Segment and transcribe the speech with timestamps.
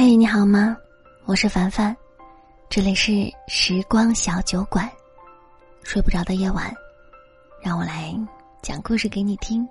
[0.00, 0.76] 嘿，你好吗？
[1.24, 1.96] 我是凡凡，
[2.70, 3.12] 这里是
[3.48, 4.88] 时光小酒馆。
[5.82, 6.72] 睡不着的夜晚，
[7.60, 8.14] 让我来
[8.62, 9.68] 讲故事给你听。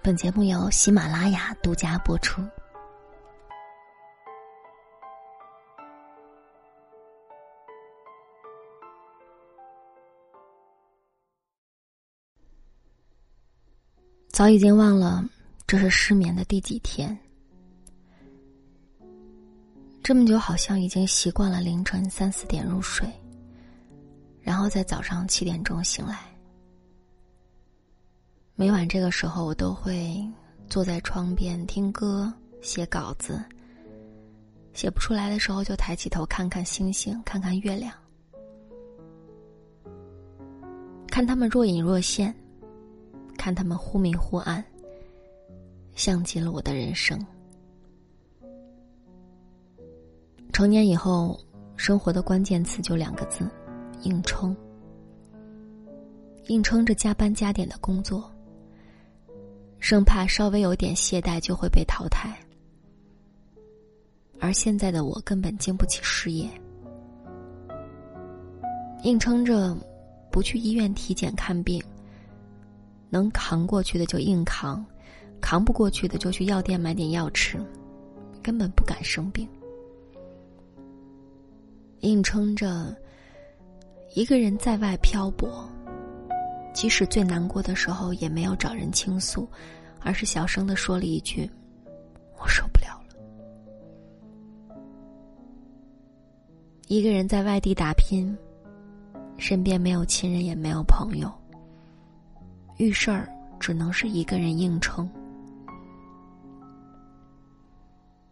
[0.00, 2.40] 本节目由喜马拉雅独家播出。
[14.30, 15.24] 早已经忘了
[15.66, 17.18] 这是失眠的第几天。
[20.08, 23.06] 这么久，好像已经习惯了凌晨三四点入睡，
[24.40, 26.18] 然后在早上七点钟醒来。
[28.54, 30.26] 每晚这个时候，我都会
[30.66, 33.44] 坐在窗边听歌、写稿子。
[34.72, 37.92] 写不出来的时候，就抬起头看看星星，看看月亮，
[41.08, 42.34] 看他们若隐若现，
[43.36, 44.64] 看他们忽明忽暗，
[45.94, 47.22] 像极了我的人生。
[50.58, 51.38] 成年以后，
[51.76, 53.48] 生活的关键词就两个字：
[54.02, 54.56] 硬撑。
[56.48, 58.28] 硬撑着加班加点的工作，
[59.78, 62.36] 生怕稍微有点懈怠就会被淘汰。
[64.40, 66.50] 而现在的我根本经不起失业，
[69.04, 69.76] 硬撑着
[70.28, 71.80] 不去医院体检看病，
[73.10, 74.84] 能扛过去的就硬扛，
[75.40, 77.64] 扛不过去的就去药店买点药吃，
[78.42, 79.48] 根本不敢生病。
[82.00, 82.94] 硬撑着，
[84.14, 85.68] 一个人在外漂泊，
[86.72, 89.48] 即使最难过的时候，也没有找人倾诉，
[90.00, 91.50] 而是小声的说了一句
[92.40, 93.16] ：“我受不了了。”
[96.86, 98.36] 一个人在外地打拼，
[99.36, 101.28] 身边没有亲人，也没有朋友，
[102.76, 105.10] 遇事儿只能是一个人硬撑。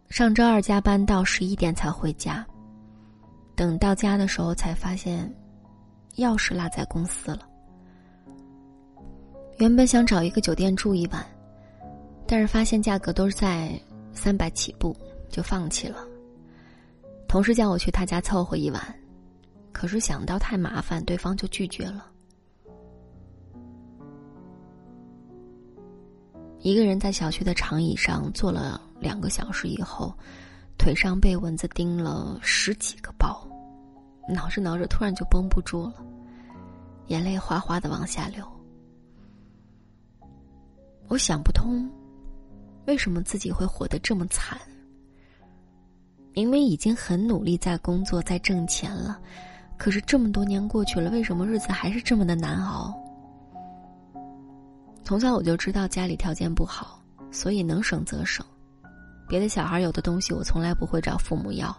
[0.09, 2.47] 上周二加班到十一点才回家。
[3.57, 5.27] 等到家的时候，才发现
[6.17, 7.49] 钥匙落在公司了。
[9.57, 11.25] 原本想找一个酒店住一晚，
[12.27, 13.71] 但是发现价格都是在
[14.13, 14.95] 三百起步，
[15.27, 16.05] 就放弃了。
[17.27, 18.95] 同事叫我去他家凑合一晚，
[19.71, 22.11] 可是想到太麻烦，对方就拒绝了。
[26.59, 30.13] 一个人在小区的长椅上坐了两个小时以后。
[30.87, 33.45] 腿上被蚊子叮了十几个包，
[34.25, 35.95] 挠着挠着突然就绷不住了，
[37.07, 38.41] 眼泪哗哗的往下流。
[41.09, 41.91] 我想不通，
[42.85, 44.57] 为什么自己会活得这么惨？
[46.31, 49.19] 明明已经很努力在工作在挣钱了，
[49.75, 52.97] 可是这么多年过去了，为什么日子还是这么的难熬？
[55.03, 56.97] 从小我就知道家里条件不好，
[57.29, 58.45] 所以能省则省。
[59.27, 61.75] 别的小孩有的东西，我从来不会找父母要。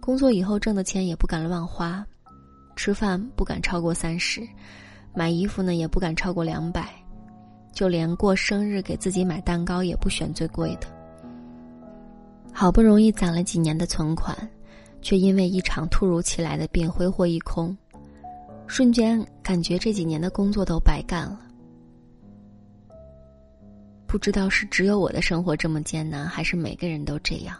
[0.00, 2.06] 工作以后挣的钱也不敢乱花，
[2.76, 4.40] 吃饭不敢超过三十，
[5.14, 6.88] 买衣服呢也不敢超过两百，
[7.72, 10.86] 就连过生日给自己买蛋糕也不选最贵的。
[12.52, 14.36] 好不容易攒了几年的存款，
[15.02, 17.76] 却因为一场突如其来的病挥霍一空，
[18.66, 21.40] 瞬间感觉这几年的工作都白干了。
[24.08, 27.54] 不知道是只有我的生活这么艰难，还是每个人都这样。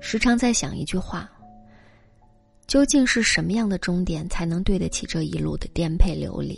[0.00, 1.28] 时常在想一句话：
[2.68, 6.56] 究竟是什么样的终点才能对得起这一路的颠沛流离？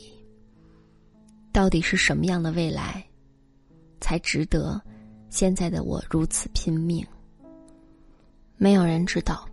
[1.50, 3.02] 到底是什么样的未来，
[4.02, 4.78] 才值得
[5.30, 7.04] 现在的我如此拼命？
[8.58, 9.48] 没有人知道，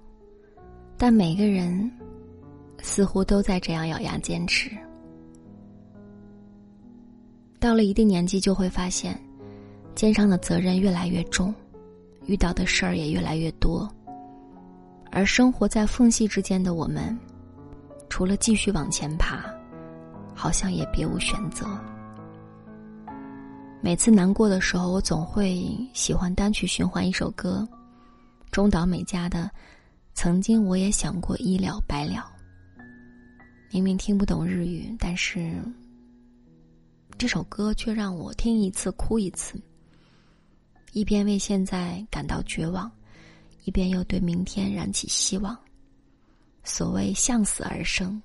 [0.97, 1.89] 但每个人
[2.79, 4.69] 似乎都在这样咬牙坚持。
[7.65, 9.19] 到了一定年纪，就会发现，
[9.95, 11.51] 肩上的责任越来越重，
[12.27, 13.91] 遇到的事儿也越来越多，
[15.09, 17.17] 而生活在缝隙之间的我们，
[18.07, 19.43] 除了继续往前爬，
[20.35, 21.65] 好像也别无选择。
[23.81, 27.67] 每次难过的时候，我总会喜欢单曲循环一首歌，
[28.51, 29.39] 中岛美嘉的
[30.13, 32.13] 《曾经我也想过一了百了》。
[33.71, 35.51] 明明听不懂日语，但是。
[37.17, 39.57] 这首歌却让我听一次哭一次，
[40.91, 42.91] 一边为现在感到绝望，
[43.63, 45.57] 一边又对明天燃起希望。
[46.63, 48.21] 所谓向死而生，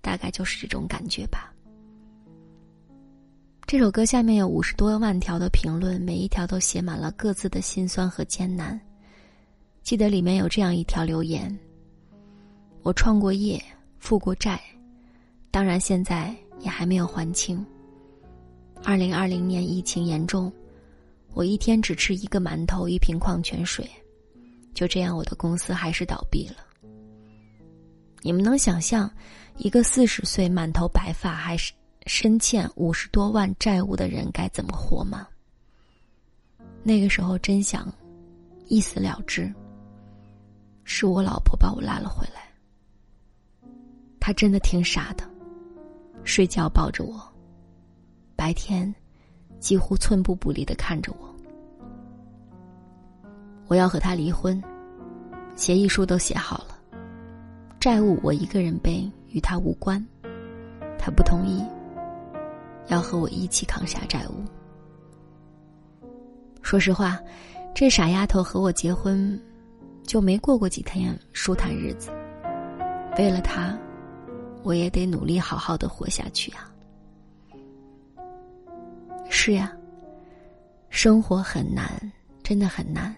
[0.00, 1.52] 大概就是这种感觉吧。
[3.64, 8.78] 这首歌下面有五十多万条的评论，每一条都写满了各自的辛酸和艰难。
[9.82, 11.56] 记得里面有这样一条留言
[12.82, 13.62] ：“我创过业，
[13.98, 14.60] 负过债，
[15.50, 17.64] 当然现在也还没有还清。”
[18.82, 20.52] 二零二零年疫情严重，
[21.34, 23.88] 我一天只吃一个馒头，一瓶矿泉水，
[24.74, 26.56] 就这样，我的公司还是倒闭了。
[28.22, 29.10] 你们能想象，
[29.58, 31.72] 一个四十岁、满头白发，还是
[32.06, 35.26] 深欠五十多万债务的人该怎么活吗？
[36.82, 37.92] 那个时候真想
[38.68, 39.52] 一死了之。
[40.84, 42.42] 是我老婆把我拉了回来。
[44.18, 45.22] 她真的挺傻的，
[46.24, 47.29] 睡觉抱着我，
[48.40, 48.92] 白天
[49.58, 51.28] 几乎寸步不离的看着我。
[53.66, 54.58] 我要和他离婚，
[55.56, 56.78] 协议书都写好了，
[57.78, 60.02] 债务我一个人背，与他无关。
[60.98, 61.62] 他不同意，
[62.86, 64.42] 要和我一起扛下债务。
[66.62, 67.20] 说实话，
[67.74, 69.38] 这傻丫头和我结婚。
[70.02, 72.10] 就没过过几天舒坦日子。
[73.18, 73.78] 为了他，
[74.62, 76.69] 我也得努力好好的活下去呀。
[79.42, 79.74] 是呀，
[80.90, 81.90] 生活很难，
[82.42, 83.16] 真的很难。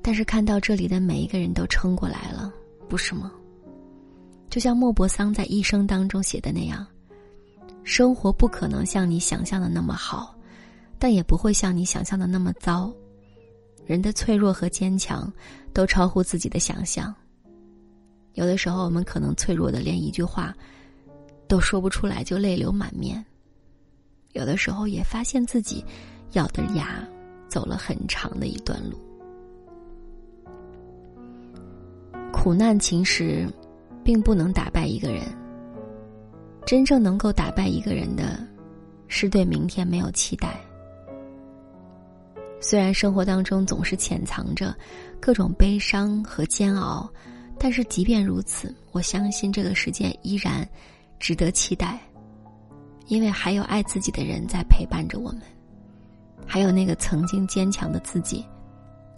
[0.00, 2.54] 但是看到这里的每一个人都撑过来了，
[2.88, 3.32] 不是吗？
[4.48, 6.86] 就像莫泊桑在一生当中写的那样，
[7.82, 10.32] 生活不可能像你想象的那么好，
[11.00, 12.88] 但也不会像你想象的那么糟。
[13.86, 15.32] 人的脆弱和坚强，
[15.72, 17.12] 都超乎自己的想象。
[18.34, 20.54] 有的时候，我们可能脆弱的连一句话
[21.48, 23.20] 都说不出来，就泪流满面；
[24.38, 25.84] 有的时候，也发现自己
[26.34, 27.04] 咬着牙
[27.48, 28.96] 走了很长的一段路。
[32.32, 33.48] 苦难其实
[34.04, 35.24] 并不能打败一个人，
[36.64, 38.38] 真正能够打败一个人的，
[39.08, 40.60] 是对明天没有期待。
[42.60, 44.72] 虽然生活当中总是潜藏着
[45.20, 47.10] 各种悲伤和煎熬，
[47.58, 50.68] 但是即便如此，我相信这个世界依然
[51.18, 51.98] 值得期待，
[53.08, 55.42] 因为还有爱自己的人在陪伴着我们，
[56.46, 58.44] 还有那个曾经坚强的自己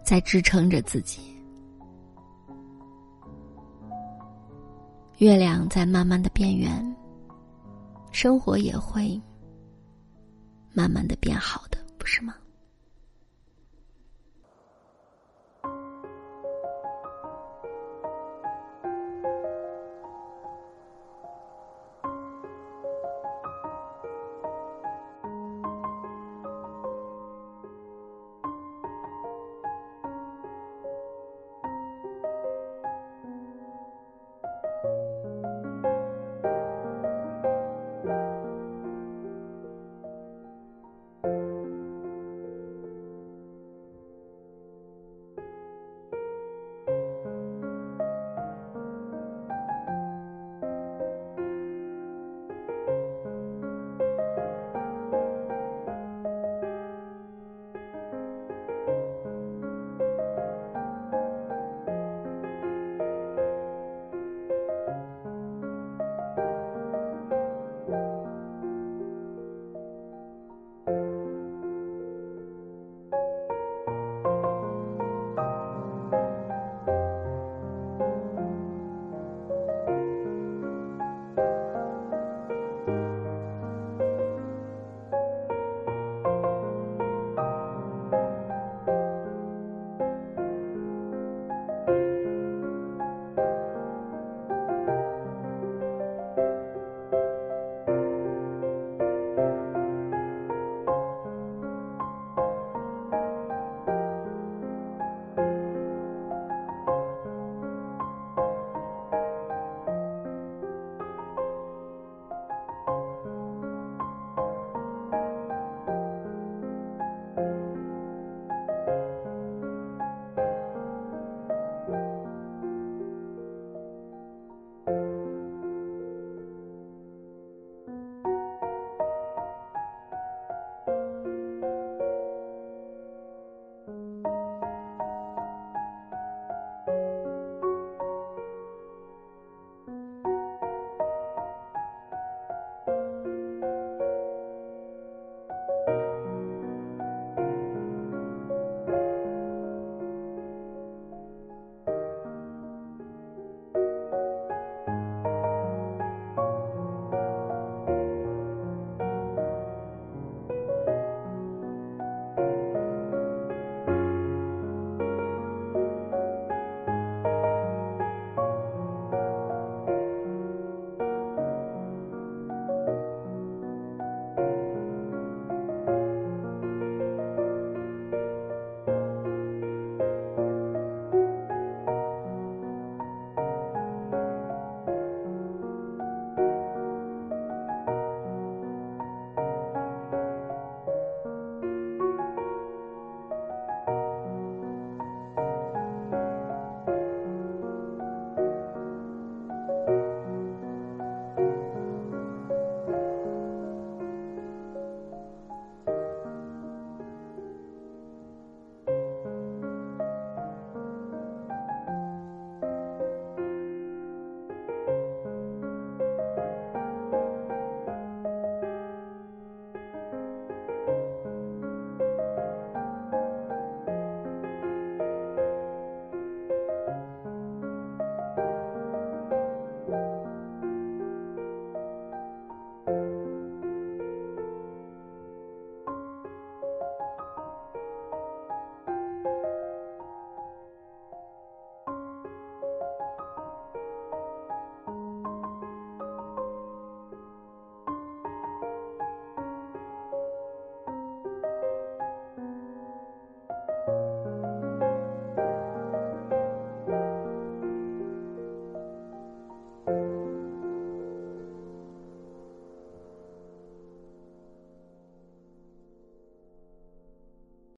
[0.05, 1.21] 在支撑着自己。
[5.19, 6.97] 月亮在慢慢的变圆，
[8.11, 9.21] 生活也会
[10.73, 12.35] 慢慢的变好的，不是吗？